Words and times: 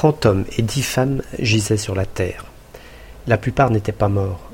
Trente 0.00 0.24
hommes 0.24 0.46
et 0.56 0.62
dix 0.62 0.80
femmes 0.80 1.20
gisaient 1.38 1.76
sur 1.76 1.94
la 1.94 2.06
terre. 2.06 2.46
La 3.26 3.36
plupart 3.36 3.70
n'étaient 3.70 3.92
pas 3.92 4.08
morts. 4.08 4.50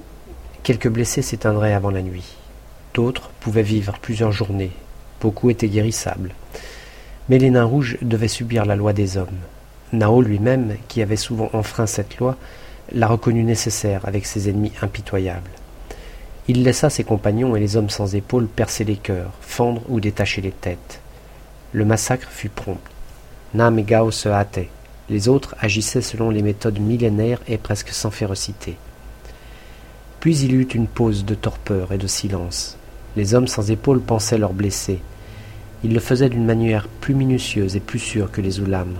Quelques 0.64 0.88
blessés 0.88 1.22
s'éteindraient 1.22 1.72
avant 1.72 1.92
la 1.92 2.02
nuit. 2.02 2.34
D'autres 2.94 3.30
pouvaient 3.38 3.62
vivre 3.62 3.96
plusieurs 4.02 4.32
journées. 4.32 4.72
Beaucoup 5.20 5.48
étaient 5.48 5.68
guérissables. 5.68 6.34
Mais 7.28 7.38
les 7.38 7.50
nains 7.50 7.62
rouges 7.62 7.96
devaient 8.02 8.26
subir 8.26 8.64
la 8.64 8.74
loi 8.74 8.92
des 8.92 9.18
hommes. 9.18 9.38
Nao 9.92 10.20
lui-même, 10.20 10.78
qui 10.88 11.00
avait 11.00 11.14
souvent 11.14 11.48
enfreint 11.52 11.86
cette 11.86 12.18
loi, 12.18 12.36
la 12.90 13.06
reconnut 13.06 13.44
nécessaire 13.44 14.00
avec 14.04 14.26
ses 14.26 14.50
ennemis 14.50 14.72
impitoyables. 14.82 15.52
Il 16.48 16.64
laissa 16.64 16.90
ses 16.90 17.04
compagnons 17.04 17.54
et 17.54 17.60
les 17.60 17.76
hommes 17.76 17.90
sans 17.90 18.16
épaules 18.16 18.48
percer 18.48 18.82
les 18.82 18.96
cœurs, 18.96 19.30
fendre 19.42 19.82
ou 19.90 20.00
détacher 20.00 20.42
les 20.42 20.50
têtes. 20.50 20.98
Le 21.70 21.84
massacre 21.84 22.30
fut 22.32 22.48
prompt. 22.48 22.80
Nam 23.54 23.78
et 23.78 23.84
Gao 23.84 24.10
se. 24.10 24.28
Les 25.08 25.28
autres 25.28 25.54
agissaient 25.60 26.02
selon 26.02 26.30
les 26.30 26.42
méthodes 26.42 26.80
millénaires 26.80 27.40
et 27.46 27.58
presque 27.58 27.90
sans 27.90 28.10
férocité. 28.10 28.76
Puis 30.20 30.38
il 30.38 30.54
eut 30.54 30.68
une 30.74 30.88
pause 30.88 31.24
de 31.24 31.34
torpeur 31.34 31.92
et 31.92 31.98
de 31.98 32.06
silence. 32.06 32.76
Les 33.16 33.34
hommes 33.34 33.46
sans 33.46 33.70
épaules 33.70 34.00
pensaient 34.00 34.38
leurs 34.38 34.52
blessés. 34.52 35.00
Ils 35.84 35.94
le 35.94 36.00
faisaient 36.00 36.28
d'une 36.28 36.44
manière 36.44 36.88
plus 36.88 37.14
minutieuse 37.14 37.76
et 37.76 37.80
plus 37.80 37.98
sûre 37.98 38.30
que 38.30 38.40
les 38.40 38.60
Oulam. 38.60 38.94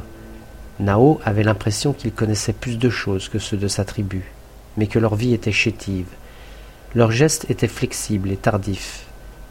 Nao 0.78 1.20
avait 1.24 1.42
l'impression 1.42 1.92
qu'ils 1.92 2.12
connaissaient 2.12 2.52
plus 2.52 2.78
de 2.78 2.90
choses 2.90 3.28
que 3.28 3.38
ceux 3.38 3.56
de 3.56 3.68
sa 3.68 3.84
tribu, 3.84 4.30
mais 4.76 4.86
que 4.86 4.98
leur 4.98 5.16
vie 5.16 5.32
était 5.34 5.52
chétive, 5.52 6.06
leurs 6.94 7.10
gestes 7.10 7.50
étaient 7.50 7.68
flexibles 7.68 8.30
et 8.30 8.36
tardifs. 8.36 9.04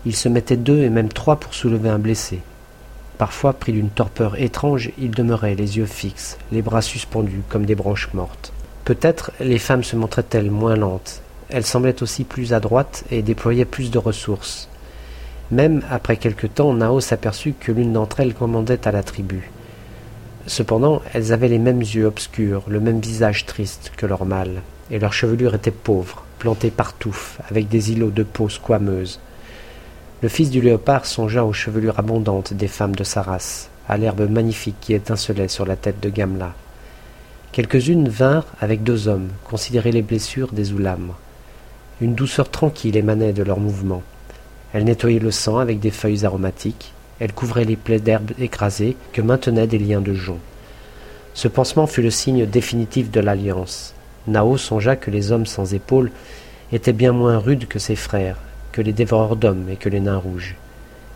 Ils 0.05 0.15
se 0.15 0.29
mettaient 0.29 0.57
deux 0.57 0.79
et 0.79 0.90
même 0.90 1.09
trois 1.09 1.40
pour 1.40 1.53
soulever 1.53 1.90
un 1.90 1.99
blessé. 1.99 2.41
Parfois, 3.17 3.53
pris 3.53 3.71
d'une 3.71 3.89
torpeur 3.89 4.39
étrange, 4.41 4.91
ils 4.97 5.11
demeuraient 5.11 5.55
les 5.55 5.77
yeux 5.77 5.85
fixes, 5.85 6.37
les 6.51 6.61
bras 6.61 6.81
suspendus 6.81 7.43
comme 7.49 7.65
des 7.65 7.75
branches 7.75 8.09
mortes. 8.13 8.51
Peut-être 8.83 9.31
les 9.39 9.59
femmes 9.59 9.84
se 9.84 9.95
montraient-elles 9.95 10.51
moins 10.51 10.76
lentes. 10.76 11.21
Elles 11.49 11.65
semblaient 11.65 12.03
aussi 12.03 12.23
plus 12.23 12.53
adroites 12.53 13.05
et 13.12 13.21
déployaient 13.21 13.65
plus 13.65 13.91
de 13.91 13.98
ressources. 13.98 14.67
Même 15.51 15.81
après 15.90 16.17
quelque 16.17 16.48
temps, 16.48 16.73
Nao 16.73 16.99
s'aperçut 16.99 17.53
que 17.59 17.71
l'une 17.71 17.93
d'entre 17.93 18.20
elles 18.20 18.34
commandait 18.34 18.87
à 18.87 18.91
la 18.91 19.03
tribu. 19.03 19.51
Cependant, 20.47 21.01
elles 21.13 21.31
avaient 21.34 21.47
les 21.47 21.59
mêmes 21.59 21.81
yeux 21.81 22.05
obscurs, 22.05 22.63
le 22.68 22.79
même 22.79 22.99
visage 22.99 23.45
triste 23.45 23.91
que 23.95 24.05
leur 24.05 24.25
mâle, 24.25 24.62
et 24.91 24.99
leur 24.99 25.13
chevelure 25.13 25.55
était 25.55 25.71
pauvre 25.71 26.25
plantés 26.45 26.70
partout, 26.70 27.18
avec 27.49 27.70
des 27.70 27.91
îlots 27.91 28.12
de 28.12 28.21
peau 28.23 28.49
squameuse. 28.49 29.20
Le 30.26 30.29
fils 30.29 30.49
du 30.49 30.59
léopard 30.59 31.05
songea 31.05 31.45
aux 31.45 31.54
chevelures 31.54 31.99
abondantes 31.99 32.51
des 32.51 32.68
femmes 32.68 32.95
de 32.95 33.04
sa 33.04 33.21
race, 33.21 33.70
à 33.87 33.95
l'herbe 33.95 34.27
magnifique 34.27 34.77
qui 34.81 34.95
étincelait 34.95 35.49
sur 35.49 35.68
la 35.68 35.76
tête 35.76 35.99
de 35.99 36.09
Gamla. 36.09 36.55
Quelques-unes 37.51 38.09
vinrent 38.09 38.48
avec 38.59 38.81
deux 38.81 39.07
hommes 39.07 39.29
considérer 39.43 39.91
les 39.91 40.01
blessures 40.01 40.51
des 40.51 40.73
Oulams. 40.73 41.12
Une 42.01 42.15
douceur 42.15 42.49
tranquille 42.49 42.98
émanait 42.98 43.34
de 43.34 43.43
leurs 43.43 43.59
mouvements. 43.59 44.01
Elles 44.73 44.85
nettoyaient 44.85 45.20
le 45.20 45.29
sang 45.29 45.59
avec 45.59 45.79
des 45.79 45.91
feuilles 45.91 46.26
aromatiques, 46.26 46.93
elles 47.20 47.34
couvraient 47.34 47.63
les 47.63 47.76
plaies 47.76 47.99
d'herbe 47.99 48.31
écrasées 48.40 48.98
que 49.13 49.21
maintenaient 49.21 49.68
des 49.68 49.77
liens 49.77 50.01
de 50.01 50.15
jonc. 50.15 50.40
Ce 51.35 51.48
pansement 51.48 51.85
fut 51.85 52.01
le 52.01 52.09
signe 52.09 52.48
définitif 52.48 53.12
de 53.12 53.20
l'alliance. 53.20 53.93
Nao 54.26 54.57
songea 54.57 54.96
que 54.96 55.12
les 55.12 55.31
hommes 55.31 55.46
sans 55.46 55.76
épaules 55.76 56.09
étaient 56.71 56.93
bien 56.93 57.12
moins 57.12 57.37
rudes 57.37 57.68
que 57.68 57.77
ses 57.77 57.96
frères, 57.96 58.37
les 58.81 58.93
dévoreurs 58.93 59.35
d'hommes 59.35 59.70
et 59.70 59.76
que 59.76 59.90
les 59.90 59.99
nains 59.99 60.18
rouges. 60.18 60.55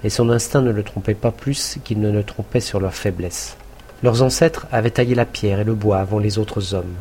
Et 0.03 0.09
son 0.09 0.29
instinct 0.29 0.61
ne 0.61 0.71
le 0.71 0.83
trompait 0.83 1.13
pas 1.13 1.31
plus 1.31 1.77
qu'il 1.83 1.99
ne 1.99 2.11
le 2.11 2.23
trompait 2.23 2.59
sur 2.59 2.79
leur 2.79 2.93
faiblesse. 2.93 3.57
Leurs 4.02 4.21
ancêtres 4.21 4.67
avaient 4.71 4.91
taillé 4.91 5.13
la 5.13 5.25
pierre 5.25 5.59
et 5.59 5.65
le 5.65 5.73
bois 5.73 5.99
avant 5.99 6.19
les 6.19 6.37
autres 6.37 6.73
hommes. 6.73 6.95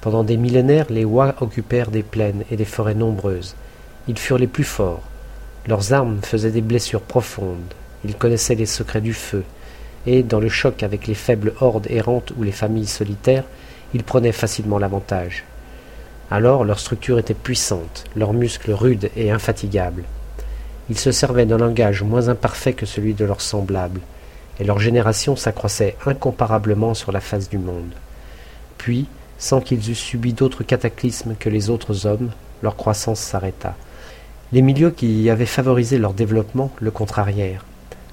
Pendant 0.00 0.22
des 0.22 0.36
millénaires, 0.36 0.86
les 0.88 1.04
Wa 1.04 1.34
occupèrent 1.40 1.90
des 1.90 2.04
plaines 2.04 2.44
et 2.50 2.56
des 2.56 2.64
forêts 2.64 2.94
nombreuses. 2.94 3.56
Ils 4.06 4.18
furent 4.18 4.38
les 4.38 4.46
plus 4.46 4.64
forts. 4.64 5.02
Leurs 5.66 5.92
armes 5.92 6.20
faisaient 6.22 6.52
des 6.52 6.60
blessures 6.60 7.02
profondes. 7.02 7.74
Ils 8.04 8.14
connaissaient 8.14 8.54
les 8.54 8.66
secrets 8.66 9.00
du 9.00 9.12
feu. 9.12 9.42
Et, 10.06 10.22
dans 10.22 10.38
le 10.38 10.48
choc 10.48 10.84
avec 10.84 11.08
les 11.08 11.14
faibles 11.14 11.52
hordes 11.60 11.88
errantes 11.90 12.32
ou 12.38 12.44
les 12.44 12.52
familles 12.52 12.86
solitaires, 12.86 13.44
ils 13.92 14.04
prenaient 14.04 14.32
facilement 14.32 14.78
l'avantage. 14.78 15.44
Alors 16.30 16.64
leur 16.64 16.78
structure 16.78 17.18
était 17.18 17.34
puissante, 17.34 18.04
leurs 18.14 18.34
muscles 18.34 18.72
rudes 18.72 19.10
et 19.16 19.30
infatigables. 19.30 20.04
Ils 20.90 20.98
se 20.98 21.10
servaient 21.10 21.46
d'un 21.46 21.58
langage 21.58 22.02
moins 22.02 22.28
imparfait 22.28 22.74
que 22.74 22.86
celui 22.86 23.14
de 23.14 23.24
leurs 23.24 23.40
semblables, 23.40 24.00
et 24.60 24.64
leur 24.64 24.78
génération 24.78 25.36
s'accroissait 25.36 25.96
incomparablement 26.04 26.94
sur 26.94 27.12
la 27.12 27.20
face 27.20 27.48
du 27.48 27.58
monde. 27.58 27.92
Puis, 28.76 29.06
sans 29.38 29.60
qu'ils 29.60 29.90
eussent 29.90 29.98
subi 29.98 30.32
d'autres 30.32 30.64
cataclysmes 30.64 31.34
que 31.38 31.48
les 31.48 31.70
autres 31.70 32.06
hommes, 32.06 32.30
leur 32.62 32.76
croissance 32.76 33.20
s'arrêta. 33.20 33.76
Les 34.52 34.62
milieux 34.62 34.90
qui 34.90 35.30
avaient 35.30 35.46
favorisé 35.46 35.98
leur 35.98 36.12
développement 36.12 36.70
le 36.80 36.90
contrarièrent. 36.90 37.64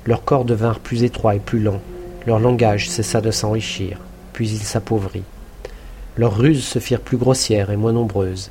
Leurs 0.05 0.23
corps 0.23 0.45
devinrent 0.45 0.79
plus 0.79 1.03
étroits 1.03 1.35
et 1.35 1.39
plus 1.39 1.59
lents, 1.59 1.81
leur 2.27 2.39
langage 2.39 2.89
cessa 2.89 3.21
de 3.21 3.31
s'enrichir, 3.31 3.97
puis 4.33 4.49
il 4.49 4.63
s'appauvrit. 4.63 5.23
Leurs 6.17 6.37
ruses 6.37 6.63
se 6.63 6.79
firent 6.79 7.01
plus 7.01 7.17
grossières 7.17 7.71
et 7.71 7.75
moins 7.75 7.91
nombreuses. 7.91 8.49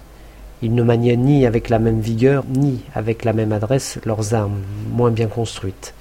Ils 0.61 0.75
ne 0.75 0.83
maniaient 0.83 1.17
ni 1.17 1.47
avec 1.47 1.71
la 1.71 1.79
même 1.79 2.01
vigueur, 2.01 2.45
ni 2.49 2.81
avec 2.95 3.25
la 3.25 3.33
même 3.33 3.53
adresse 3.53 3.99
leurs 4.05 4.35
armes, 4.35 4.61
moins 4.91 5.11
bien 5.11 5.29
construites. 5.29 5.95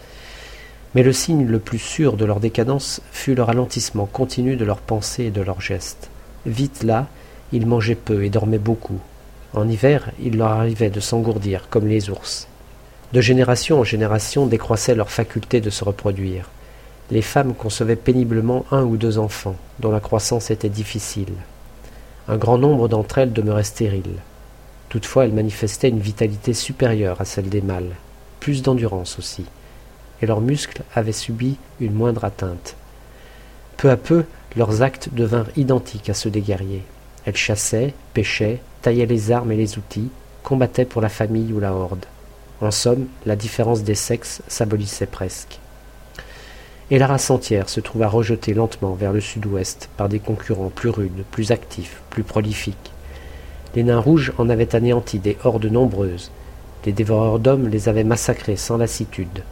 Mais 0.93 1.03
le 1.03 1.13
signe 1.13 1.45
le 1.45 1.59
plus 1.59 1.79
sûr 1.79 2.17
de 2.17 2.25
leur 2.25 2.41
décadence 2.41 3.01
fut 3.11 3.33
le 3.33 3.43
ralentissement 3.43 4.05
continu 4.05 4.57
de 4.57 4.65
leurs 4.65 4.79
pensées 4.79 5.25
et 5.25 5.31
de 5.31 5.41
leurs 5.41 5.61
gestes. 5.61 6.09
Vite 6.45 6.83
là, 6.83 7.07
ils 7.53 7.65
mangeaient 7.65 7.95
peu 7.95 8.25
et 8.25 8.29
dormaient 8.29 8.57
beaucoup. 8.57 8.99
En 9.53 9.67
hiver, 9.67 10.11
il 10.21 10.37
leur 10.37 10.51
arrivait 10.51 10.89
de 10.89 10.99
s'engourdir 10.99 11.67
comme 11.69 11.87
les 11.87 12.09
ours. 12.09 12.47
De 13.13 13.21
génération 13.21 13.79
en 13.79 13.83
génération 13.85 14.47
décroissait 14.47 14.95
leur 14.95 15.11
faculté 15.11 15.61
de 15.61 15.69
se 15.69 15.85
reproduire. 15.85 16.49
Les 17.09 17.21
femmes 17.21 17.53
concevaient 17.53 17.95
péniblement 17.95 18.65
un 18.71 18.83
ou 18.83 18.97
deux 18.97 19.17
enfants, 19.17 19.55
dont 19.79 19.91
la 19.91 19.99
croissance 19.99 20.51
était 20.51 20.69
difficile. 20.69 21.33
Un 22.27 22.37
grand 22.37 22.57
nombre 22.57 22.87
d'entre 22.87 23.17
elles 23.17 23.33
demeuraient 23.33 23.63
stériles. 23.63 24.21
Toutefois, 24.87 25.25
elles 25.25 25.33
manifestaient 25.33 25.89
une 25.89 25.99
vitalité 25.99 26.53
supérieure 26.53 27.19
à 27.19 27.25
celle 27.25 27.49
des 27.49 27.61
mâles, 27.61 27.95
plus 28.39 28.61
d'endurance 28.61 29.19
aussi, 29.19 29.45
et 30.21 30.25
leurs 30.25 30.39
muscles 30.39 30.83
avaient 30.95 31.11
subi 31.11 31.57
une 31.81 31.93
moindre 31.93 32.23
atteinte. 32.23 32.75
Peu 33.75 33.89
à 33.89 33.97
peu, 33.97 34.25
leurs 34.55 34.81
actes 34.81 35.09
devinrent 35.11 35.49
identiques 35.57 36.09
à 36.09 36.13
ceux 36.13 36.29
des 36.29 36.41
guerriers. 36.41 36.83
Elles 37.25 37.35
chassaient, 37.35 37.93
pêchaient, 38.13 38.61
taillaient 38.81 39.05
les 39.05 39.31
armes 39.31 39.51
et 39.51 39.57
les 39.57 39.77
outils, 39.77 40.09
combattaient 40.43 40.85
pour 40.85 41.01
la 41.01 41.09
famille 41.09 41.51
ou 41.51 41.59
la 41.59 41.73
horde. 41.73 42.05
En 42.61 42.71
somme, 42.71 43.07
la 43.25 43.35
différence 43.35 43.83
des 43.83 43.95
sexes 43.95 44.41
s'abolissait 44.47 45.07
presque 45.07 45.59
et 46.93 46.99
la 46.99 47.07
race 47.07 47.31
entière 47.31 47.69
se 47.69 47.79
trouva 47.79 48.07
rejetée 48.07 48.53
lentement 48.53 48.93
vers 48.93 49.13
le 49.13 49.19
sud-ouest 49.19 49.89
par 49.97 50.09
des 50.09 50.19
concurrents 50.19 50.69
plus 50.69 50.89
rudes, 50.89 51.23
plus 51.31 51.49
actifs, 51.49 52.03
plus 52.11 52.21
prolifiques. 52.21 52.91
Les 53.73 53.81
nains 53.81 53.99
rouges 53.99 54.31
en 54.37 54.47
avaient 54.47 54.75
anéanti 54.75 55.17
des 55.17 55.35
hordes 55.43 55.65
nombreuses. 55.65 56.29
Les 56.85 56.91
dévoreurs 56.91 57.39
d'hommes 57.39 57.67
les 57.67 57.89
avaient 57.89 58.03
massacrés 58.03 58.57
sans 58.57 58.77
lassitude. 58.77 59.43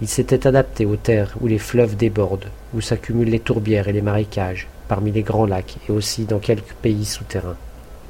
Ils 0.00 0.08
s'étaient 0.08 0.44
adaptés 0.44 0.84
aux 0.84 0.96
terres 0.96 1.36
où 1.40 1.46
les 1.46 1.60
fleuves 1.60 1.96
débordent, 1.96 2.50
où 2.74 2.80
s'accumulent 2.80 3.30
les 3.30 3.38
tourbières 3.38 3.86
et 3.86 3.92
les 3.92 4.02
marécages, 4.02 4.66
parmi 4.88 5.12
les 5.12 5.22
grands 5.22 5.46
lacs 5.46 5.76
et 5.88 5.92
aussi 5.92 6.24
dans 6.24 6.40
quelques 6.40 6.74
pays 6.82 7.04
souterrains. 7.04 7.54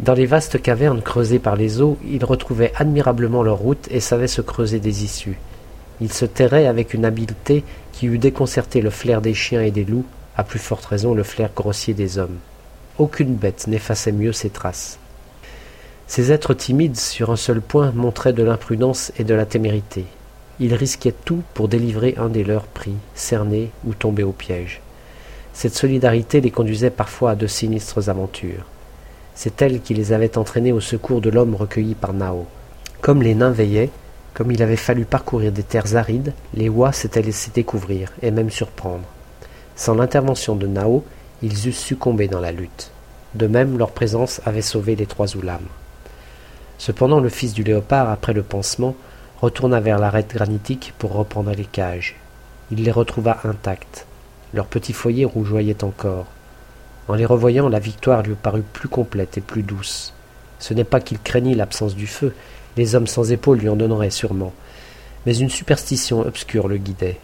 Dans 0.01 0.15
les 0.15 0.25
vastes 0.25 0.63
cavernes 0.63 1.03
creusées 1.03 1.41
par 1.41 1.57
les 1.57 1.83
eaux, 1.83 1.99
ils 2.11 2.25
retrouvaient 2.25 2.73
admirablement 2.77 3.43
leur 3.43 3.59
route 3.59 3.87
et 3.91 4.01
savaient 4.01 4.29
se 4.29 4.41
creuser 4.41 4.81
des 4.81 5.05
issues. 5.05 5.37
Ils 6.03 6.13
se 6.13 6.25
terraient 6.25 6.67
avec 6.67 6.95
une 6.95 7.05
habileté 7.05 7.63
qui 7.93 8.07
eût 8.07 8.19
déconcerté 8.19 8.81
le 8.81 8.91
flair 8.91 9.21
des 9.21 9.35
chiens 9.35 9.63
et 9.63 9.71
des 9.71 9.85
loups, 9.85 10.05
à 10.37 10.43
plus 10.43 10.59
forte 10.59 10.85
raison 10.85 11.15
le 11.15 11.23
flair 11.23 11.51
grossier 11.55 11.95
des 11.95 12.19
hommes. 12.19 12.39
Aucune 12.99 13.37
bête 13.37 13.69
n'effaçait 13.69 14.11
mieux 14.11 14.33
ses 14.33 14.51
traces. 14.51 14.99
Ces 16.09 16.33
êtres 16.33 16.55
timides 16.55 16.97
sur 16.97 17.31
un 17.31 17.37
seul 17.37 17.61
point 17.61 17.93
montraient 17.93 18.33
de 18.33 18.43
l'imprudence 18.43 19.13
et 19.17 19.23
de 19.23 19.33
la 19.33 19.47
témérité. 19.47 20.05
Ils 20.59 20.75
risquaient 20.75 21.15
tout 21.25 21.45
pour 21.55 21.69
délivrer 21.69 22.17
un 22.19 22.31
des 22.31 22.43
leurs 22.43 22.67
pris, 22.67 22.97
cerner 23.15 23.71
ou 23.85 23.95
tomber 23.95 24.25
au 24.25 24.33
piège. 24.33 24.81
Cette 25.53 25.77
solidarité 25.77 26.41
les 26.41 26.51
conduisait 26.51 26.91
parfois 26.91 27.31
à 27.31 27.35
de 27.37 27.47
sinistres 27.47 28.09
aventures. 28.09 28.67
C'est 29.37 29.63
elle 29.63 29.81
qui 29.81 29.95
les 29.95 30.13
avait 30.13 30.37
entraînés 30.37 30.73
au 30.73 30.81
secours 30.81 31.21
de 31.21 31.31
l'homme 31.31 31.55
recueilli 31.55 31.95
par 31.95 32.13
Nao. 32.13 32.49
Comme 33.01 33.23
les 33.23 33.37
nains 33.37 33.53
veillaient, 33.53 33.91
comme 34.35 34.51
il 34.51 34.63
avait 34.63 34.77
fallu 34.77 35.05
parcourir 35.05 35.53
des 35.53 35.63
terres 35.63 35.97
arides, 35.97 36.33
les 36.55 36.69
Wa 36.69 36.93
s'étaient 36.93 37.23
laissés 37.23 37.51
découvrir 37.55 38.11
et 38.23 38.31
même 38.31 38.51
surprendre. 38.51 39.05
Sans 39.77 39.95
l'intervention 39.95 40.57
de 40.57 40.67
Nao, 40.67 41.05
ils 41.43 41.69
eussent 41.69 41.79
succombé 41.79 42.29
dans 42.29 42.41
la 42.41 42.53
lutte. 42.53 42.91
De 43.35 43.47
même, 43.47 43.79
leur 43.79 43.91
présence 43.91 44.41
avait 44.47 44.63
sauvé 44.63 44.97
les 44.97 45.07
trois 45.07 45.37
Oulam. 45.37 45.63
Cependant, 46.79 47.21
le 47.21 47.29
fils 47.29 47.55
du 47.55 47.63
léopard, 47.63 48.11
après 48.11 48.33
le 48.33 48.43
pansement, 48.43 48.95
retourna 49.41 49.81
vers 49.81 49.99
l'arête 49.99 50.33
granitique 50.33 50.95
pour 50.99 51.13
reprendre 51.13 51.53
les 51.53 51.65
cages. 51.65 52.17
Il 52.71 52.85
les 52.85 52.91
retrouva 52.91 53.41
intactes. 53.45 54.07
Leur 54.55 54.67
petit 54.67 54.93
foyer 54.93 55.25
rougeoyait 55.25 55.85
encore. 55.85 56.27
En 57.09 57.15
les 57.15 57.27
revoyant, 57.27 57.69
la 57.69 57.79
victoire 57.79 58.23
lui 58.23 58.35
parut 58.35 58.63
plus 58.63 58.89
complète 58.89 59.39
et 59.39 59.41
plus 59.41 59.63
douce. 59.63 60.15
Ce 60.59 60.75
n'est 60.75 60.85
pas 60.85 61.01
qu'il 61.01 61.19
craignît 61.19 61.55
l'absence 61.55 61.97
du 61.97 62.07
feu, 62.07 62.35
les 62.77 62.95
hommes 62.95 63.07
sans 63.07 63.33
épaules 63.33 63.59
lui 63.59 63.69
en 63.69 63.77
donneraient 63.77 64.11
sûrement, 64.11 64.53
mais 65.27 65.37
une 65.37 65.51
superstition 65.51 66.21
obscure 66.21 66.69
le 66.69 66.77
guidait. 66.79 67.19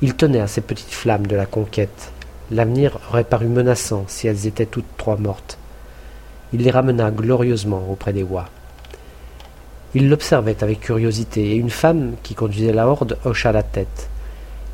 Il 0.00 0.14
tenait 0.14 0.40
à 0.40 0.46
ces 0.46 0.60
petites 0.60 0.90
flammes 0.90 1.26
de 1.26 1.36
la 1.36 1.46
conquête. 1.46 2.12
L'avenir 2.50 2.98
aurait 3.10 3.24
paru 3.24 3.46
menaçant 3.46 4.04
si 4.08 4.26
elles 4.26 4.46
étaient 4.46 4.66
toutes 4.66 4.96
trois 4.96 5.16
mortes. 5.16 5.58
Il 6.52 6.62
les 6.62 6.70
ramena 6.70 7.10
glorieusement 7.10 7.86
auprès 7.90 8.12
des 8.12 8.22
Wa. 8.22 8.48
Il 9.94 10.08
l'observait 10.08 10.62
avec 10.62 10.80
curiosité, 10.80 11.52
et 11.52 11.56
une 11.56 11.70
femme 11.70 12.14
qui 12.22 12.34
conduisait 12.34 12.72
la 12.72 12.88
horde 12.88 13.18
hocha 13.24 13.52
la 13.52 13.62
tête. 13.62 14.08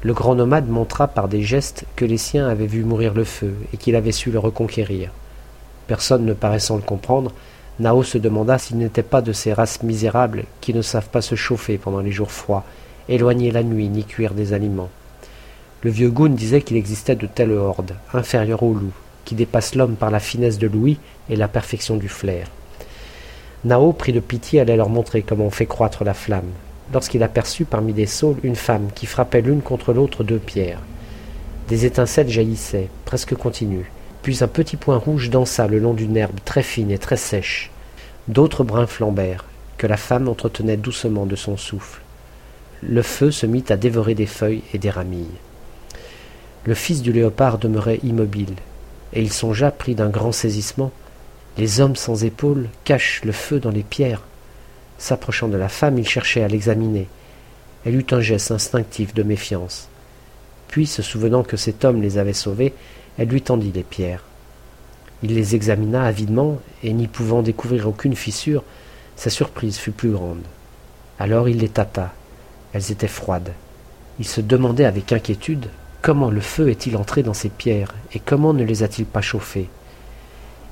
Le 0.02 0.12
grand 0.12 0.36
nomade 0.36 0.68
montra 0.68 1.08
par 1.08 1.26
des 1.26 1.42
gestes 1.42 1.84
que 1.96 2.04
les 2.04 2.18
siens 2.18 2.48
avaient 2.48 2.66
vu 2.66 2.84
mourir 2.84 3.14
le 3.14 3.24
feu 3.24 3.54
et 3.72 3.76
qu'il 3.76 3.96
avait 3.96 4.12
su 4.12 4.30
le 4.30 4.38
reconquérir. 4.38 5.10
Personne 5.88 6.24
ne 6.24 6.34
paraissant 6.34 6.76
le 6.76 6.82
comprendre, 6.82 7.32
Nao 7.80 8.02
se 8.02 8.18
demanda 8.18 8.58
s'il 8.58 8.78
n'était 8.78 9.02
pas 9.02 9.22
de 9.22 9.32
ces 9.32 9.52
races 9.52 9.82
misérables 9.82 10.44
qui 10.60 10.74
ne 10.74 10.82
savent 10.82 11.08
pas 11.08 11.22
se 11.22 11.36
chauffer 11.36 11.78
pendant 11.78 12.00
les 12.00 12.10
jours 12.10 12.32
froids, 12.32 12.64
éloigner 13.08 13.52
la 13.52 13.62
nuit 13.62 13.88
ni 13.88 14.04
cuire 14.04 14.34
des 14.34 14.52
aliments. 14.52 14.90
Le 15.82 15.90
vieux 15.90 16.10
Goun 16.10 16.34
disait 16.34 16.62
qu'il 16.62 16.76
existait 16.76 17.14
de 17.14 17.28
telles 17.28 17.52
hordes, 17.52 17.94
inférieures 18.12 18.64
aux 18.64 18.74
loups, 18.74 18.92
qui 19.24 19.36
dépassent 19.36 19.76
l'homme 19.76 19.94
par 19.94 20.10
la 20.10 20.18
finesse 20.18 20.58
de 20.58 20.66
l'ouïe 20.66 20.98
et 21.30 21.36
la 21.36 21.46
perfection 21.46 21.96
du 21.96 22.08
flair. 22.08 22.48
Nao 23.64 23.92
prit 23.92 24.12
de 24.12 24.20
pitié 24.20 24.60
à 24.60 24.64
leur 24.64 24.88
montrer 24.88 25.22
comment 25.22 25.46
on 25.46 25.50
fait 25.50 25.66
croître 25.66 26.02
la 26.02 26.14
flamme, 26.14 26.50
lorsqu'il 26.92 27.22
aperçut 27.22 27.64
parmi 27.64 27.92
des 27.92 28.06
saules 28.06 28.38
une 28.42 28.56
femme 28.56 28.88
qui 28.92 29.06
frappait 29.06 29.40
l'une 29.40 29.62
contre 29.62 29.92
l'autre 29.92 30.24
deux 30.24 30.38
pierres. 30.38 30.80
Des 31.68 31.84
étincelles 31.84 32.28
jaillissaient, 32.28 32.88
presque 33.04 33.36
continues, 33.36 33.90
puis 34.22 34.42
un 34.42 34.48
petit 34.48 34.76
point 34.76 34.96
rouge 34.96 35.30
dansa 35.30 35.66
le 35.66 35.78
long 35.78 35.94
d'une 35.94 36.16
herbe 36.16 36.38
très 36.44 36.62
fine 36.62 36.90
et 36.90 36.98
très 36.98 37.16
sèche. 37.16 37.70
D'autres 38.28 38.64
brins 38.64 38.86
flambèrent, 38.86 39.44
que 39.78 39.86
la 39.86 39.96
femme 39.96 40.28
entretenait 40.28 40.76
doucement 40.76 41.26
de 41.26 41.36
son 41.36 41.56
souffle. 41.56 42.02
Le 42.82 43.02
feu 43.02 43.30
se 43.30 43.46
mit 43.46 43.64
à 43.68 43.76
dévorer 43.76 44.14
des 44.14 44.26
feuilles 44.26 44.62
et 44.74 44.78
des 44.78 44.90
ramilles. 44.90 45.26
Le 46.64 46.74
fils 46.74 47.02
du 47.02 47.12
léopard 47.12 47.58
demeurait 47.58 48.00
immobile, 48.02 48.54
et 49.12 49.22
il 49.22 49.32
songea, 49.32 49.70
pris 49.70 49.94
d'un 49.94 50.10
grand 50.10 50.32
saisissement, 50.32 50.92
les 51.56 51.80
hommes 51.80 51.96
sans 51.96 52.24
épaules 52.24 52.68
cachent 52.84 53.22
le 53.24 53.32
feu 53.32 53.58
dans 53.58 53.70
les 53.70 53.82
pierres. 53.82 54.22
S'approchant 54.98 55.48
de 55.48 55.56
la 55.56 55.68
femme, 55.68 55.98
il 55.98 56.08
cherchait 56.08 56.42
à 56.42 56.48
l'examiner. 56.48 57.08
Elle 57.84 57.96
eut 57.96 58.06
un 58.10 58.20
geste 58.20 58.50
instinctif 58.50 59.14
de 59.14 59.22
méfiance. 59.22 59.88
Puis, 60.68 60.86
se 60.86 61.02
souvenant 61.02 61.42
que 61.42 61.56
cet 61.56 61.84
homme 61.84 62.02
les 62.02 62.18
avait 62.18 62.32
sauvés, 62.32 62.74
elle 63.18 63.28
lui 63.28 63.42
tendit 63.42 63.72
les 63.72 63.82
pierres. 63.82 64.22
Il 65.22 65.34
les 65.34 65.54
examina 65.54 66.04
avidement, 66.04 66.60
et 66.82 66.92
n'y 66.92 67.08
pouvant 67.08 67.42
découvrir 67.42 67.88
aucune 67.88 68.14
fissure, 68.14 68.62
sa 69.16 69.30
surprise 69.30 69.78
fut 69.78 69.90
plus 69.90 70.10
grande. 70.10 70.42
Alors 71.18 71.48
il 71.48 71.58
les 71.58 71.68
tâta. 71.68 72.12
Elles 72.72 72.92
étaient 72.92 73.08
froides. 73.08 73.52
Il 74.20 74.26
se 74.26 74.40
demandait 74.40 74.84
avec 74.84 75.12
inquiétude 75.12 75.68
comment 76.02 76.30
le 76.30 76.40
feu 76.40 76.68
est-il 76.68 76.96
entré 76.96 77.24
dans 77.24 77.34
ces 77.34 77.48
pierres, 77.48 77.94
et 78.12 78.20
comment 78.20 78.54
ne 78.54 78.62
les 78.62 78.84
a-t-il 78.84 79.06
pas 79.06 79.20
chauffées? 79.20 79.68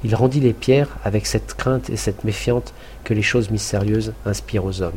Il 0.05 0.15
rendit 0.15 0.41
les 0.41 0.53
pierres 0.53 0.97
avec 1.05 1.27
cette 1.27 1.55
crainte 1.55 1.91
et 1.91 1.97
cette 1.97 2.23
méfiante 2.23 2.73
que 3.03 3.15
les 3.15 3.23
choses 3.23 3.51
mystérieuses 3.51 4.13
inspirent 4.25 4.65
aux 4.65 4.83
hommes. 4.83 4.93